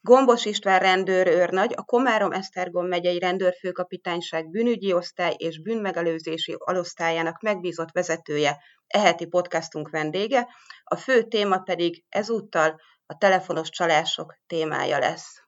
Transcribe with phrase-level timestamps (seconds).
[0.00, 8.56] Gombos István rendőrőrnagy, a Komárom-Esztergom megyei rendőrfőkapitányság bűnügyi osztály és bűnmegelőzési alosztályának megbízott vezetője,
[8.86, 10.48] eheti podcastunk vendége,
[10.84, 15.42] a fő téma pedig ezúttal a telefonos csalások témája lesz.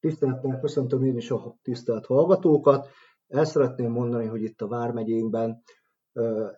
[0.00, 2.88] Tisztelettel köszöntöm én is a tisztelt hallgatókat.
[3.28, 5.62] El szeretném mondani, hogy itt a Vármegyénkben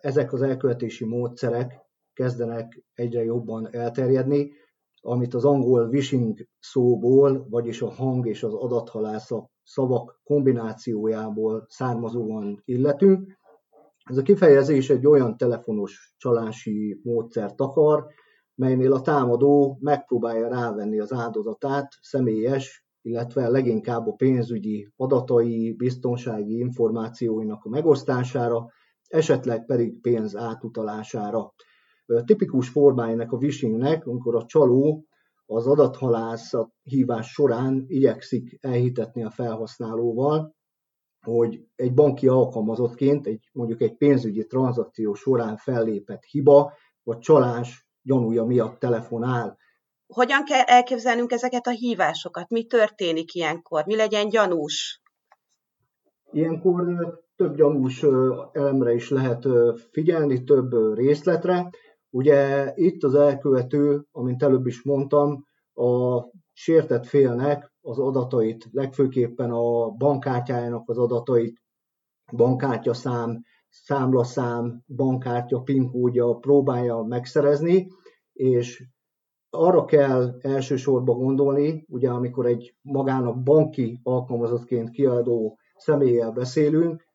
[0.01, 4.51] ezek az elkövetési módszerek kezdenek egyre jobban elterjedni,
[5.07, 13.37] amit az angol wishing szóból, vagyis a hang és az adathalászat szavak kombinációjából származóan illetünk.
[14.03, 18.05] Ez a kifejezés egy olyan telefonos csalási módszert akar,
[18.55, 27.63] melynél a támadó megpróbálja rávenni az áldozatát személyes, illetve leginkább a pénzügyi adatai, biztonsági információinak
[27.63, 28.65] a megosztására,
[29.07, 31.53] esetleg pedig pénz átutalására.
[32.25, 35.05] Tipikus formájának a phishingnek, amikor a csaló
[35.45, 40.55] az adathalászat hívás során igyekszik elhitetni a felhasználóval,
[41.25, 48.43] hogy egy banki alkalmazottként, egy, mondjuk egy pénzügyi tranzakció során fellépett hiba vagy csalás gyanúja
[48.43, 49.57] miatt telefonál.
[50.07, 52.49] Hogyan kell elképzelnünk ezeket a hívásokat?
[52.49, 53.85] Mi történik ilyenkor?
[53.85, 55.01] Mi legyen gyanús?
[56.31, 56.83] Ilyenkor
[57.35, 58.03] több gyanús
[58.51, 59.47] elemre is lehet
[59.91, 61.69] figyelni, több részletre.
[62.09, 66.21] Ugye itt az elkövető, amint előbb is mondtam, a
[66.53, 71.61] sértett félnek az adatait, legfőképpen a bankkártyájának az adatait,
[72.35, 77.87] bankkártyaszám, számlaszám, bankkártya, PIN kódja próbálja megszerezni,
[78.33, 78.87] és
[79.49, 87.05] arra kell elsősorban gondolni, ugye amikor egy magának banki alkalmazottként kiadó személlyel beszélünk,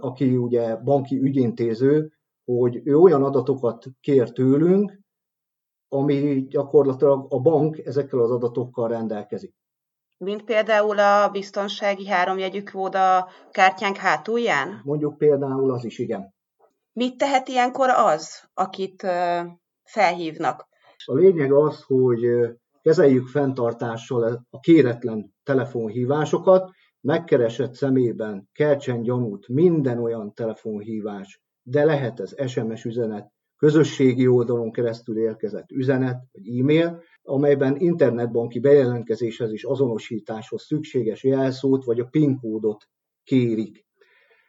[0.00, 2.15] aki ugye banki ügyintéző,
[2.46, 4.98] hogy ő olyan adatokat kér tőlünk,
[5.88, 9.54] ami gyakorlatilag a bank ezekkel az adatokkal rendelkezik.
[10.18, 14.80] Mint például a biztonsági háromjegyű kód a kártyánk hátulján?
[14.84, 16.34] Mondjuk például az is, igen.
[16.92, 19.06] Mit tehet ilyenkor az, akit
[19.84, 20.68] felhívnak?
[21.04, 22.20] A lényeg az, hogy
[22.82, 26.70] kezeljük fenntartással a kéretlen telefonhívásokat,
[27.00, 35.18] megkeresett szemében keltsen gyanút minden olyan telefonhívás, de lehet ez SMS üzenet, közösségi oldalon keresztül
[35.18, 42.88] érkezett üzenet vagy e-mail, amelyben internetbanki bejelentkezéshez és azonosításhoz szükséges jelszót vagy a PIN kódot
[43.24, 43.86] kérik.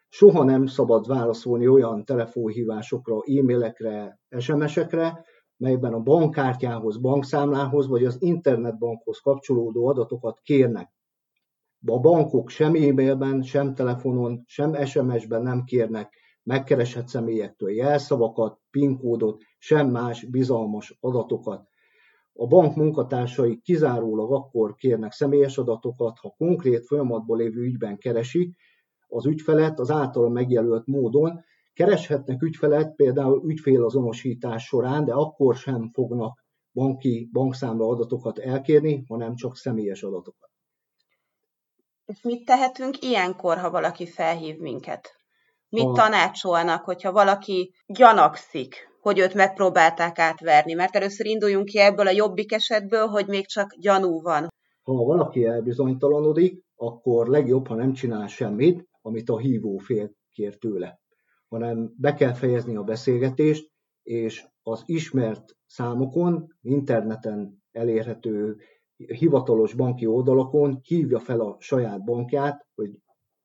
[0.10, 5.26] Soha nem szabad válaszolni olyan telefonhívásokra, e-mailekre, SMS-ekre,
[5.58, 10.92] melyben a bankkártyához, bankszámlához vagy az internetbankhoz kapcsolódó adatokat kérnek.
[11.86, 19.41] A bankok sem e-mailben, sem telefonon, sem SMS-ben nem kérnek megkeresett személyektől jelszavakat, PIN kódot,
[19.58, 21.68] sem más bizalmas adatokat.
[22.34, 28.56] A bank munkatársai kizárólag akkor kérnek személyes adatokat, ha konkrét folyamatban lévő ügyben keresik
[29.07, 31.44] az ügyfelet az által megjelölt módon,
[31.78, 39.56] Kereshetnek ügyfelet például ügyfélazonosítás során, de akkor sem fognak banki bankszámla adatokat elkérni, hanem csak
[39.56, 40.50] személyes adatokat.
[42.06, 45.16] És mit tehetünk ilyenkor, ha valaki felhív minket?
[45.70, 50.74] Mit tanácsolnak, hogyha valaki gyanakszik, hogy őt megpróbálták átverni?
[50.74, 54.48] Mert először induljunk ki ebből a jobbik esetből, hogy még csak gyanú van.
[54.84, 61.00] Ha valaki elbizonytalanodik, akkor legjobb, ha nem csinál semmit, amit a hívó fél kér tőle
[61.48, 63.72] hanem be kell fejezni a beszélgetést,
[64.04, 68.58] és az ismert számokon, interneten elérhető
[68.96, 73.00] hivatalos banki oldalakon hívja fel a saját bankját, hogy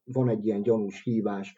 [0.04, 1.54] van egy ilyen gyanús hívás.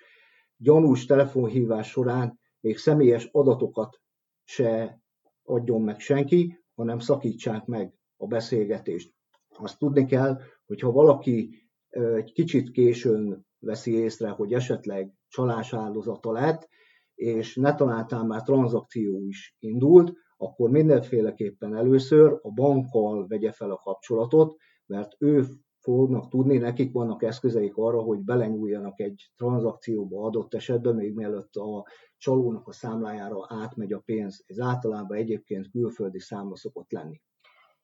[0.65, 4.01] Gyanús telefonhívás során még személyes adatokat
[4.45, 5.01] se
[5.43, 9.15] adjon meg senki, hanem szakítsák meg a beszélgetést.
[9.49, 16.33] Azt tudni kell, hogy ha valaki egy kicsit későn veszi észre, hogy esetleg csalás áldozata
[16.33, 16.69] lett,
[17.15, 24.57] és netanáltán már tranzakció is indult, akkor mindenféleképpen először a bankkal vegye fel a kapcsolatot,
[24.87, 25.45] mert ő
[25.84, 31.86] fognak tudni, nekik vannak eszközeik arra, hogy belenyúljanak egy tranzakcióba adott esetben, még mielőtt a
[32.16, 34.45] csalónak a számlájára átmegy a pénz.
[34.47, 37.21] Ez általában egyébként külföldi számla szokott lenni.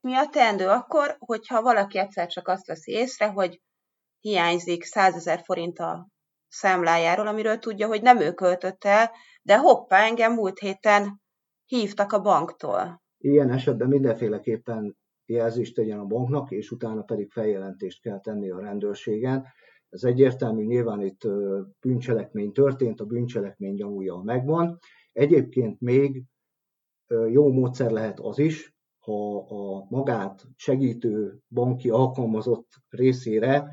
[0.00, 3.60] Mi a teendő akkor, hogyha valaki egyszer csak azt veszi észre, hogy
[4.20, 6.08] hiányzik 100 ezer forint a
[6.48, 9.10] számlájáról, amiről tudja, hogy nem ő költött el,
[9.42, 11.20] de hoppá, engem múlt héten
[11.66, 13.02] hívtak a banktól.
[13.18, 14.96] Ilyen esetben mindenféleképpen
[15.30, 19.46] jelzést tegyen a banknak, és utána pedig feljelentést kell tenni a rendőrségen.
[19.88, 21.28] Ez egyértelmű, nyilván itt
[21.80, 24.78] bűncselekmény történt, a bűncselekmény gyanúja megvan.
[25.12, 26.24] Egyébként még
[27.28, 33.68] jó módszer lehet az is, ha a magát segítő banki alkalmazott részére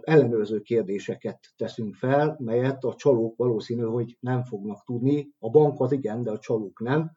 [0.00, 5.28] ellenőrző kérdéseket teszünk fel, melyet a csalók valószínű, hogy nem fognak tudni.
[5.38, 7.10] A bank az igen, de a csalók nem.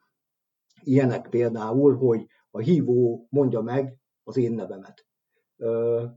[0.82, 5.06] Ilyenek például, hogy a hívó mondja meg az én nevemet.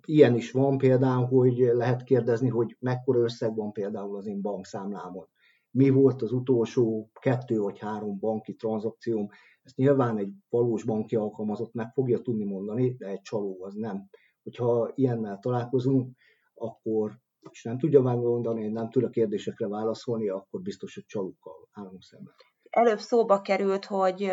[0.06, 5.28] Ilyen is van például, hogy lehet kérdezni, hogy mekkora összeg van például az én bankszámlámon.
[5.72, 9.28] Mi volt az utolsó kettő vagy három banki tranzakcióm,
[9.64, 14.10] ezt nyilván egy valós banki alkalmazott meg fogja tudni mondani, de egy csaló az nem.
[14.44, 16.18] Hogyha ilyennel találkozunk,
[16.54, 17.22] akkor
[17.52, 22.34] és nem tudja megmondani, nem tud a kérdésekre válaszolni, akkor biztos, hogy csalókkal állunk szemben.
[22.70, 24.32] Előbb szóba került, hogy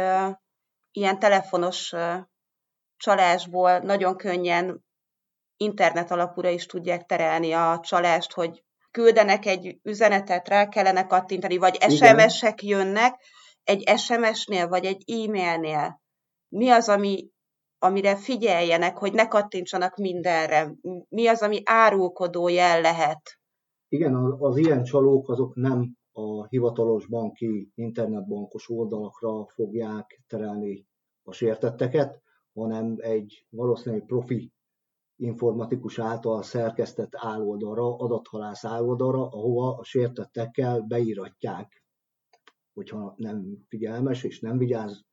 [0.93, 1.95] ilyen telefonos
[2.97, 4.85] csalásból nagyon könnyen
[5.57, 11.77] internet alapúra is tudják terelni a csalást, hogy küldenek egy üzenetet, rá kellene kattintani, vagy
[11.91, 13.21] SMS-ek jönnek,
[13.65, 16.01] egy SMS-nél, vagy egy e-mailnél.
[16.49, 17.31] Mi az, ami,
[17.79, 20.73] amire figyeljenek, hogy ne kattintsanak mindenre?
[21.09, 23.39] Mi az, ami árulkodó jel lehet?
[23.89, 30.87] Igen, az ilyen csalók azok nem a hivatalos banki internetbankos oldalakra fogják terelni
[31.23, 32.23] a sértetteket,
[32.53, 34.53] hanem egy valószínűleg profi
[35.17, 41.85] informatikus által szerkesztett áloldalra, adathalász áloldalra, ahova a sértettekkel beíratják,
[42.73, 45.05] hogyha nem figyelmes és nem vigyáz,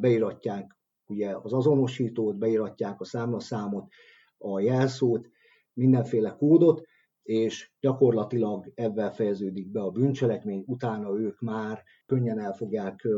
[0.00, 3.86] beíratják ugye az azonosítót, beíratják a számlaszámot,
[4.38, 5.28] a jelszót,
[5.72, 6.82] mindenféle kódot,
[7.24, 13.08] és gyakorlatilag ebben fejeződik be a bűncselekmény, utána ők már könnyen el fogják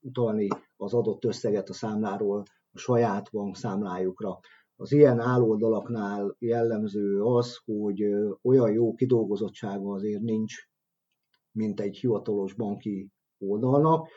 [0.00, 2.42] utalni az adott összeget a számláról
[2.72, 4.38] a saját bankszámlájukra.
[4.76, 8.02] Az ilyen áloldalaknál jellemző az, hogy
[8.42, 10.54] olyan jó kidolgozottsága azért nincs,
[11.52, 14.08] mint egy hivatalos banki oldalnak,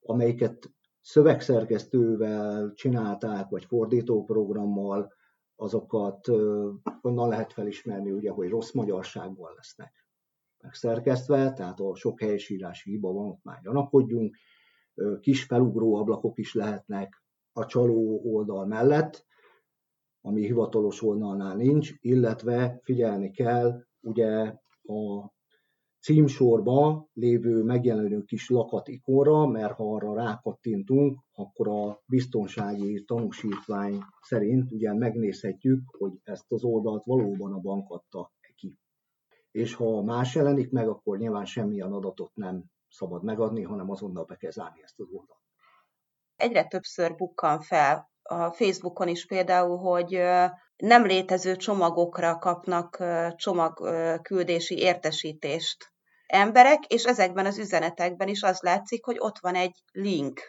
[0.00, 5.12] amelyiket szövegszerkesztővel csinálták, vagy fordítóprogrammal,
[5.60, 6.28] azokat
[7.00, 10.06] onnan lehet felismerni, ugye, hogy rossz magyarságban lesznek
[10.62, 14.36] megszerkesztve, tehát a sok helyesírási hiba van, ott már gyanakodjunk,
[15.20, 17.22] kis felugró ablakok is lehetnek
[17.52, 19.26] a csaló oldal mellett,
[20.20, 25.32] ami hivatalos oldalnál nincs, illetve figyelni kell ugye a
[26.08, 34.72] címsorba lévő megjelenő kis lakat ikonra, mert ha arra rákattintunk, akkor a biztonsági tanúsítvány szerint
[34.72, 38.78] ugye megnézhetjük, hogy ezt az oldalt valóban a bank adta ki.
[39.50, 44.36] És ha más jelenik meg, akkor nyilván semmilyen adatot nem szabad megadni, hanem azonnal be
[44.36, 45.42] kell zárni ezt az oldalt.
[46.36, 50.20] Egyre többször bukkan fel a Facebookon is például, hogy
[50.76, 53.04] nem létező csomagokra kapnak
[53.36, 55.96] csomagküldési értesítést
[56.28, 60.40] emberek, és ezekben az üzenetekben is az látszik, hogy ott van egy link.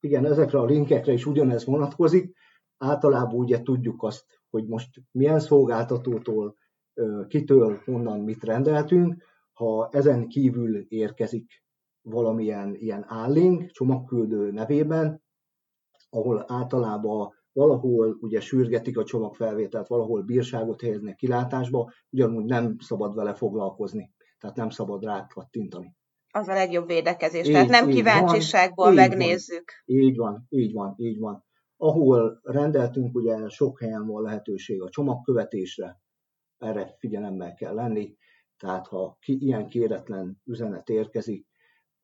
[0.00, 2.36] Igen, ezekre a linkekre is ugyanez vonatkozik.
[2.78, 6.56] Általában ugye tudjuk azt, hogy most milyen szolgáltatótól,
[7.28, 9.22] kitől, honnan mit rendeltünk.
[9.52, 11.64] Ha ezen kívül érkezik
[12.02, 15.22] valamilyen ilyen állink, csomagküldő nevében,
[16.10, 23.34] ahol általában valahol ugye sürgetik a csomagfelvételt, valahol bírságot helyeznek kilátásba, ugyanúgy nem szabad vele
[23.34, 25.94] foglalkozni, tehát nem szabad rá kattintani.
[26.32, 29.72] Az a legjobb védekezés, így, tehát nem így kíváncsiságból van, megnézzük.
[29.84, 31.44] Így van, így van, így van.
[31.76, 36.00] Ahol rendeltünk, ugye sok helyen van lehetőség a csomagkövetésre,
[36.58, 38.16] erre figyelemmel kell lenni,
[38.58, 41.46] tehát ha ki, ilyen kéretlen üzenet érkezik,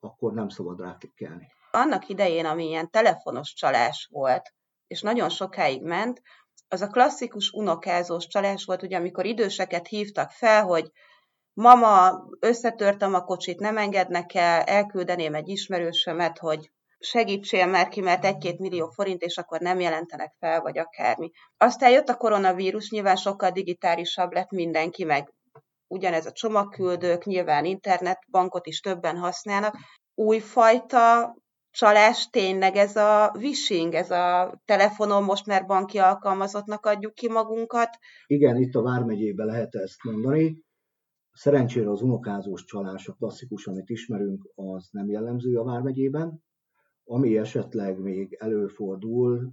[0.01, 4.53] akkor nem szabad rá klikkelni annak idején, ami ilyen telefonos csalás volt,
[4.87, 6.23] és nagyon sokáig ment,
[6.69, 10.91] az a klasszikus unokázós csalás volt, ugye amikor időseket hívtak fel, hogy
[11.57, 18.25] mama, összetörtem a kocsit, nem engednek el, elküldeném egy ismerősömet, hogy segítsél már ki, mert
[18.25, 21.31] egy-két millió forint, és akkor nem jelentenek fel, vagy akármi.
[21.57, 25.33] Aztán jött a koronavírus, nyilván sokkal digitálisabb lett mindenki, meg
[25.87, 29.75] ugyanez a csomagküldők, nyilván internetbankot is többen használnak.
[30.15, 31.35] Újfajta
[31.71, 37.89] csalás tényleg ez a wishing, ez a telefonon most már banki alkalmazottnak adjuk ki magunkat?
[38.27, 40.65] Igen, itt a Vármegyében lehet ezt mondani.
[41.37, 46.43] Szerencsére az unokázós csalás, a klasszikus, amit ismerünk, az nem jellemző a Vármegyében.
[47.05, 49.53] Ami esetleg még előfordul,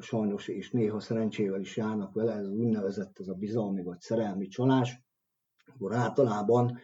[0.00, 5.02] sajnos és néha szerencsével is járnak vele, ez úgynevezett ez a bizalmi vagy szerelmi csalás,
[5.66, 6.78] akkor általában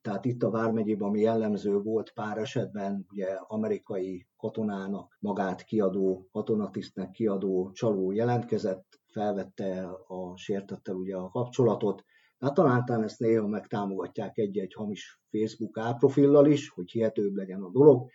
[0.00, 7.10] tehát itt a Vármegyében, ami jellemző volt pár esetben, ugye amerikai katonának magát kiadó, katonatisztnek
[7.10, 12.04] kiadó csaló jelentkezett, felvette a sértettel ugye a kapcsolatot,
[12.42, 18.10] Hát talán ezt néha megtámogatják egy-egy hamis Facebook álprofillal is, hogy hihetőbb legyen a dolog.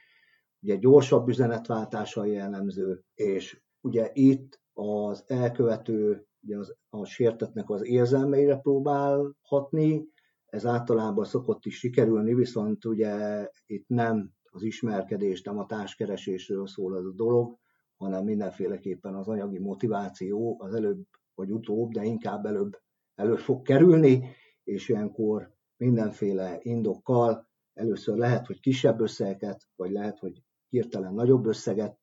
[0.61, 8.55] ugye gyorsabb üzenetváltással jellemző, és ugye itt az elkövető ugye az, a sértetnek az érzelmeire
[8.55, 10.07] próbál hatni,
[10.45, 16.97] ez általában szokott is sikerülni, viszont ugye itt nem az ismerkedés, nem a társkeresésről szól
[16.97, 17.57] ez a dolog,
[17.95, 21.05] hanem mindenféleképpen az anyagi motiváció az előbb
[21.35, 22.77] vagy utóbb, de inkább előbb
[23.17, 30.41] elő fog kerülni, és ilyenkor mindenféle indokkal először lehet, hogy kisebb összeget, vagy lehet, hogy
[30.69, 31.97] hirtelen nagyobb összeget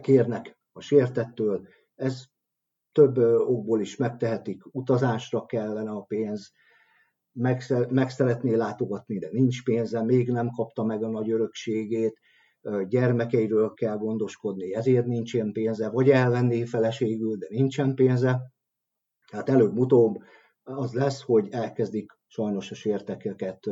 [0.00, 1.68] kérnek a sértettől.
[1.94, 2.24] Ez
[2.92, 6.52] több okból is megtehetik, utazásra kellene a pénz,
[7.32, 12.18] meg, meg szeretné látogatni, de nincs pénze, még nem kapta meg a nagy örökségét,
[12.88, 18.53] gyermekeiről kell gondoskodni, ezért nincsen pénze, vagy elvenné feleségül, de nincsen pénze.
[19.34, 20.22] Tehát előbb-utóbb
[20.62, 23.66] az lesz, hogy elkezdik sajnos a sértekeket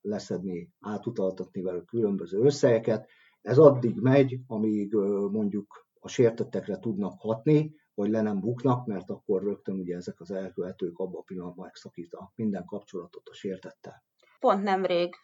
[0.00, 3.08] leszedni, átutaltatni velük különböző összegeket.
[3.42, 4.94] Ez addig megy, amíg
[5.30, 10.30] mondjuk a sértettekre tudnak hatni, vagy le nem buknak, mert akkor rögtön ugye ezek az
[10.30, 14.04] elkövetők abban a pillanatban megszakítanak minden kapcsolatot a sértettel.
[14.40, 15.14] Pont nemrég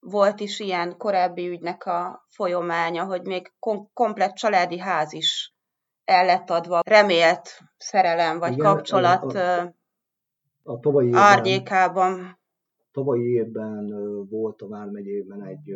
[0.00, 5.54] volt is ilyen korábbi ügynek a folyamánya, hogy még kom- komplett családi ház is
[6.10, 9.74] el lett adva, remélt szerelem vagy Igen, kapcsolat a, a,
[10.62, 12.38] a tavalyi évben, árnyékában.
[12.92, 13.86] Tavalyi évben
[14.28, 15.74] volt a Vármegyében egy,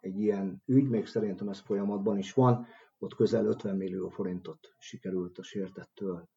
[0.00, 2.66] egy ilyen ügy, még szerintem ez folyamatban is van,
[2.98, 6.28] ott közel 50 millió forintot sikerült a sértettől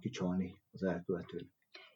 [0.00, 1.48] kicsalni az elkövetőnek.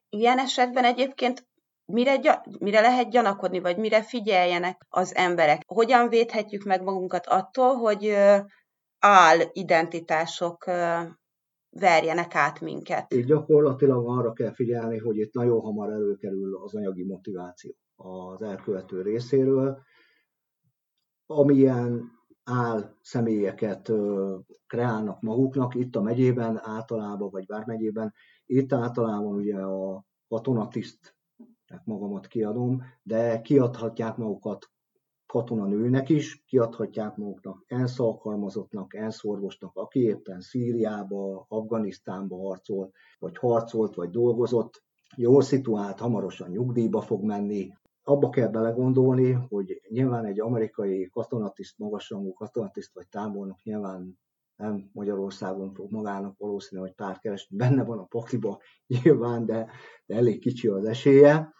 [0.08, 1.46] Ilyen esetben egyébként
[1.84, 5.62] mire, mire lehet gyanakodni, vagy mire figyeljenek az emberek?
[5.66, 8.14] Hogyan védhetjük meg magunkat attól, hogy
[9.02, 10.64] áll identitások
[11.70, 13.14] verjenek át minket?
[13.14, 19.02] Így gyakorlatilag arra kell figyelni, hogy itt nagyon hamar előkerül az anyagi motiváció az elkövető
[19.02, 19.82] részéről.
[21.26, 22.10] Amilyen
[22.44, 23.92] áll személyeket
[24.66, 28.12] kreálnak maguknak, itt a megyében általában, vagy vármegyében,
[28.46, 31.16] itt általában ugye a katonatiszt
[31.84, 34.70] magamat kiadom, de kiadhatják magukat
[35.32, 43.94] katonanőnek is, kiadhatják maguknak ENSZ alkalmazottnak, ENSZ orvosnak, aki éppen Szíriába, Afganisztánba harcol, vagy harcolt,
[43.94, 44.82] vagy dolgozott,
[45.16, 47.72] jól szituált, hamarosan nyugdíjba fog menni,
[48.02, 54.18] abba kell belegondolni, hogy nyilván egy amerikai katonatiszt, magasrangú katonatiszt vagy tábornok nyilván
[54.56, 58.60] nem Magyarországon fog magának valószínű, hogy pár keresni, benne van a pakliba
[59.02, 59.70] nyilván, de,
[60.06, 61.52] de elég kicsi az esélye.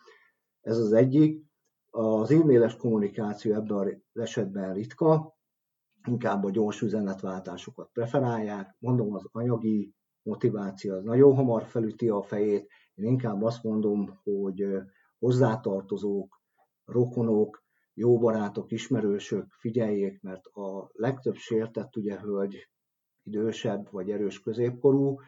[0.61, 1.51] Ez az egyik.
[1.95, 5.37] Az e-mailes kommunikáció ebben az esetben ritka,
[6.09, 8.77] inkább a gyors üzenetváltásokat preferálják.
[8.79, 12.69] Mondom, az anyagi motiváció az nagyon hamar felüti a fejét.
[12.95, 14.67] Én inkább azt mondom, hogy
[15.19, 16.41] hozzátartozók,
[16.85, 22.69] rokonok, jó barátok, ismerősök figyeljék, mert a legtöbb sértett ugye hölgy
[23.23, 25.21] idősebb vagy erős középkorú,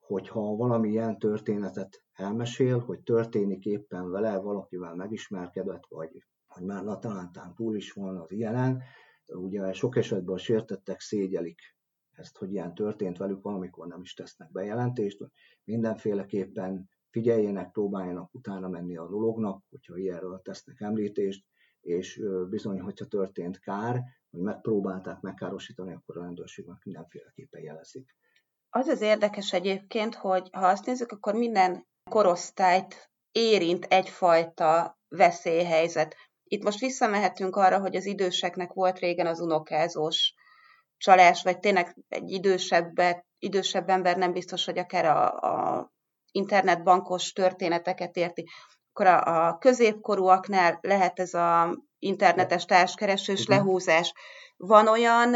[0.00, 7.54] hogyha valami ilyen történetet elmesél, hogy történik éppen vele, valakivel megismerkedett, vagy hogy már Natalántán
[7.54, 8.82] túl is van az ilyenen,
[9.26, 11.60] ugye sok esetben a sértettek szégyelik
[12.10, 15.30] ezt, hogy ilyen történt velük, valamikor nem is tesznek bejelentést,
[15.64, 21.44] mindenféleképpen figyeljenek, próbáljanak utána menni a dolognak, hogyha ilyenről tesznek említést,
[21.80, 28.16] és bizony, hogyha történt kár, hogy megpróbálták megkárosítani, akkor a rendőrségnek mindenféleképpen jelezik.
[28.70, 36.16] Az az érdekes egyébként, hogy ha azt nézzük, akkor minden korosztályt érint egyfajta veszélyhelyzet.
[36.44, 40.34] Itt most visszamehetünk arra, hogy az időseknek volt régen az unokázós
[40.96, 42.92] csalás, vagy tényleg egy idősebb,
[43.38, 45.90] idősebb ember nem biztos, hogy akár a, a
[46.30, 48.48] internetbankos történeteket érti,
[48.92, 54.12] akkor a, a középkorúaknál lehet ez a internetes társkeresős lehúzás.
[54.56, 55.34] Van olyan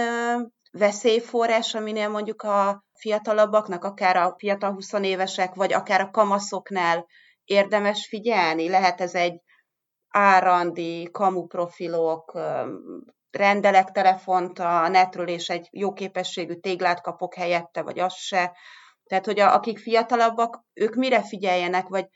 [0.70, 7.06] veszélyforrás, aminél mondjuk a fiatalabbaknak, akár a fiatal 20 évesek, vagy akár a kamaszoknál
[7.44, 8.68] érdemes figyelni?
[8.68, 9.40] Lehet ez egy
[10.08, 12.38] árandi, kamuprofilok,
[13.30, 18.56] rendelek telefont a netről, és egy jó képességű téglát kapok helyette, vagy az se.
[19.04, 22.06] Tehát, hogy a, akik fiatalabbak, ők mire figyeljenek, vagy,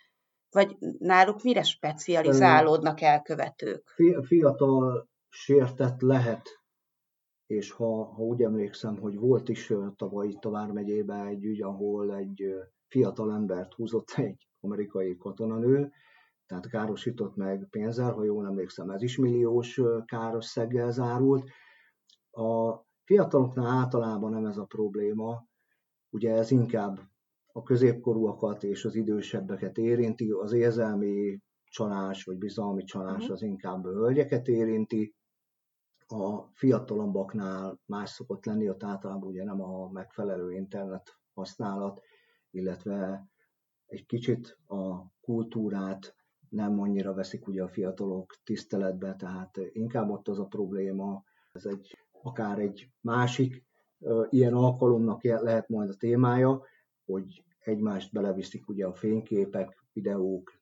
[0.50, 3.94] vagy náluk mire specializálódnak elkövetők?
[4.26, 6.48] Fiatal sértett lehet,
[7.54, 12.14] és ha, ha úgy emlékszem, hogy volt is tavaly itt a Vármegyében egy ügy, ahol
[12.14, 12.54] egy
[12.88, 15.90] fiatal embert húzott egy amerikai katonanő,
[16.46, 21.48] tehát károsított meg pénzzel, ha jól emlékszem, ez is milliós kárösszeggel zárult.
[22.30, 25.46] A fiataloknál általában nem ez a probléma,
[26.10, 27.00] ugye ez inkább
[27.52, 33.32] a középkorúakat és az idősebbeket érinti, az érzelmi csalás vagy bizalmi csalás mhm.
[33.32, 35.14] az inkább a hölgyeket érinti,
[36.06, 42.00] a fiatalabbaknál más szokott lenni, ott általában ugye nem a megfelelő internet használat,
[42.50, 43.28] illetve
[43.86, 46.14] egy kicsit a kultúrát
[46.48, 51.98] nem annyira veszik ugye a fiatalok tiszteletbe, tehát inkább ott az a probléma, ez egy
[52.22, 53.64] akár egy másik
[54.28, 56.62] ilyen alkalomnak lehet majd a témája,
[57.04, 60.52] hogy egymást beleviszik ugye a fényképek, videók,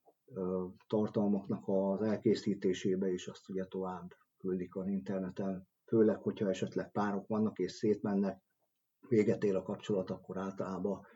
[0.86, 7.58] tartalmaknak az elkészítésébe, és azt ugye tovább küldik az interneten, főleg, hogyha esetleg párok vannak
[7.58, 8.42] és szétmennek,
[9.08, 11.06] véget ér a kapcsolat, akkor általában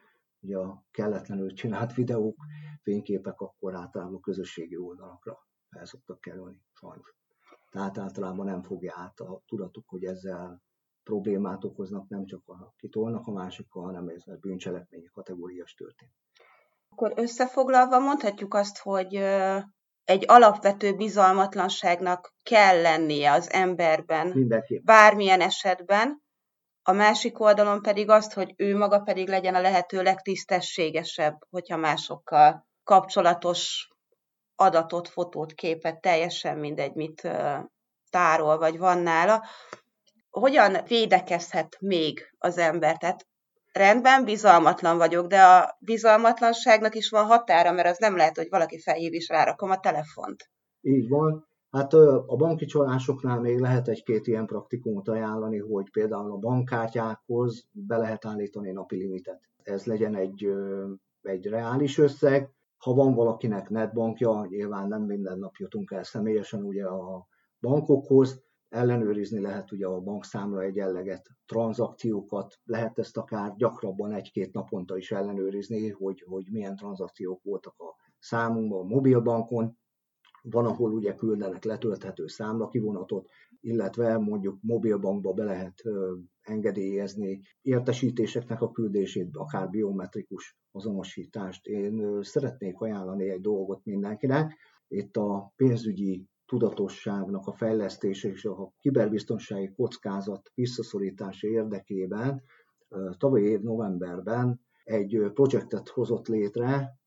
[0.40, 2.36] ugye a kelletlenül csinált videók,
[2.82, 7.14] fényképek, akkor általában közösségi oldalakra el szoktak kerülni, sajnos.
[7.70, 10.62] Tehát általában nem fogja át a tudatuk, hogy ezzel
[11.02, 16.12] problémát okoznak, nem csak a kitolnak a másikkal, hanem ez a bűncselekményi kategóriás történt.
[16.88, 19.14] Akkor összefoglalva mondhatjuk azt, hogy
[20.06, 24.80] egy alapvető bizalmatlanságnak kell lennie az emberben, Mindenki.
[24.84, 26.24] bármilyen esetben,
[26.82, 32.66] a másik oldalon pedig azt, hogy ő maga pedig legyen a lehető legtisztességesebb, hogyha másokkal
[32.84, 33.88] kapcsolatos
[34.54, 37.28] adatot, fotót, képet, teljesen mindegy, mit
[38.10, 39.44] tárol, vagy van nála.
[40.30, 42.96] Hogyan védekezhet még az ember?
[42.96, 43.26] Tehát
[43.76, 48.80] rendben, bizalmatlan vagyok, de a bizalmatlanságnak is van határa, mert az nem lehet, hogy valaki
[48.80, 50.50] felhív és rárakom a telefont.
[50.80, 51.46] Így van.
[51.70, 51.92] Hát
[52.26, 58.24] a banki csalásoknál még lehet egy-két ilyen praktikumot ajánlani, hogy például a bankkártyákhoz be lehet
[58.24, 59.40] állítani napi limitet.
[59.62, 60.48] Ez legyen egy,
[61.22, 62.50] egy reális összeg.
[62.78, 67.26] Ha van valakinek netbankja, nyilván nem minden nap jutunk el személyesen ugye a
[67.60, 75.12] bankokhoz, ellenőrizni lehet ugye a bankszámla egyenleget, tranzakciókat, lehet ezt akár gyakrabban egy-két naponta is
[75.12, 79.76] ellenőrizni, hogy, hogy milyen tranzakciók voltak a számunkban, a mobilbankon,
[80.50, 83.28] van, ahol ugye küldenek letölthető számlakivonatot,
[83.60, 85.82] illetve mondjuk mobilbankba be lehet
[86.40, 91.66] engedélyezni értesítéseknek a küldését, akár biometrikus azonosítást.
[91.66, 94.56] Én szeretnék ajánlani egy dolgot mindenkinek.
[94.88, 102.42] Itt a pénzügyi tudatosságnak a fejlesztése és a kiberbiztonsági kockázat visszaszorítása érdekében
[103.18, 106.98] tavaly év novemberben egy projektet hozott létre,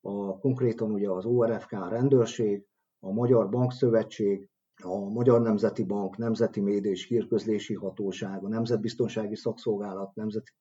[0.00, 2.66] a, konkrétan ugye az ORFK rendőrség,
[2.98, 4.48] a Magyar Bankszövetség,
[4.82, 10.52] a Magyar Nemzeti Bank, Nemzeti Média és Hírközlési Hatóság, a Nemzetbiztonsági Szakszolgálat, Nemzeti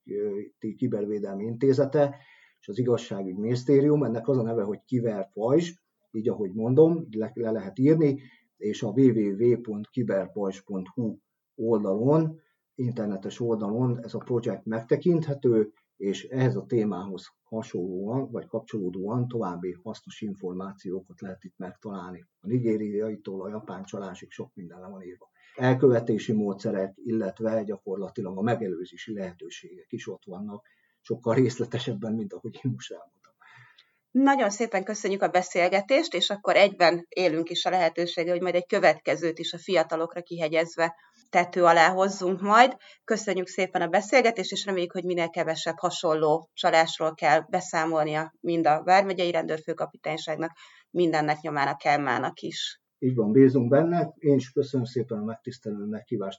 [0.78, 2.15] Kibervédelmi Intézete
[2.60, 4.04] és az Igazságügy Minisztérium.
[4.04, 5.74] Ennek az a neve, hogy Kiver Pajzs,
[6.15, 8.21] így ahogy mondom, le, le lehet írni,
[8.58, 11.17] és a www.kiberpajzs.hu
[11.56, 12.39] oldalon,
[12.75, 20.21] internetes oldalon ez a projekt megtekinthető, és ehhez a témához hasonlóan, vagy kapcsolódóan további hasznos
[20.21, 22.25] információkat lehet itt megtalálni.
[22.39, 25.30] A nigériaitól a japán csalásig sok minden le van írva.
[25.56, 30.65] Elkövetési módszerek, illetve gyakorlatilag a megelőzési lehetőségek is ott vannak,
[31.01, 33.25] sokkal részletesebben, mint ahogy én most elmondtam.
[34.17, 38.65] Nagyon szépen köszönjük a beszélgetést, és akkor egyben élünk is a lehetősége, hogy majd egy
[38.65, 40.95] következőt is a fiatalokra kihegyezve
[41.30, 42.75] tető alá hozzunk majd.
[43.04, 48.84] Köszönjük szépen a beszélgetést, és reméljük, hogy minél kevesebb hasonló csalásról kell beszámolnia mind a
[48.84, 50.51] Vármegyei Rendőrfőkapitányságnak,
[50.89, 52.82] mindennek nyomának Kelmának is.
[52.99, 54.13] Így van, bízunk benne.
[54.17, 56.34] Én is köszönöm szépen a megtisztelő meghívást